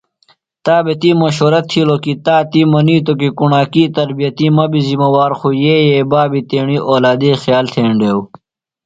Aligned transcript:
تا 0.65 0.75
بےۡ 0.85 0.97
تی 1.01 1.11
مشورہ 1.21 1.61
تِھیلوۡ 1.69 2.01
تہ 2.25 2.35
تی 2.51 2.61
منِیتوۡ 2.71 3.17
کی 3.19 3.29
کُݨاکی 3.37 3.83
تربیتیۡ 3.95 4.53
مہ 4.55 4.65
بیۡ 4.71 4.85
زِمہ 4.87 5.09
وار 5.13 5.31
خو 5.39 5.49
یئے 5.63 5.75
بابی 6.11 6.31
بیۡ 6.31 6.45
تیݨی 6.49 6.77
اولیدی 6.87 7.29
خیال 7.41 7.65
تھینڈیوۡ۔ 7.73 8.23